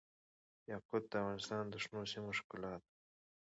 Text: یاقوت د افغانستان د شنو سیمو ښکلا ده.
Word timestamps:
یاقوت 0.71 1.03
د 1.09 1.13
افغانستان 1.21 1.63
د 1.69 1.75
شنو 1.83 2.01
سیمو 2.11 2.31
ښکلا 2.39 2.73
ده. 2.81 2.87